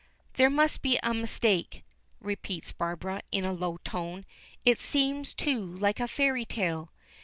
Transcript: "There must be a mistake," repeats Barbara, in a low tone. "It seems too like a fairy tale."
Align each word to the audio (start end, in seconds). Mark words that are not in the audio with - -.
"There 0.33 0.49
must 0.49 0.81
be 0.81 0.97
a 1.03 1.13
mistake," 1.13 1.83
repeats 2.19 2.71
Barbara, 2.71 3.21
in 3.31 3.45
a 3.45 3.53
low 3.53 3.77
tone. 3.83 4.25
"It 4.65 4.79
seems 4.79 5.35
too 5.35 5.63
like 5.63 5.99
a 5.99 6.07
fairy 6.07 6.43
tale." 6.43 6.89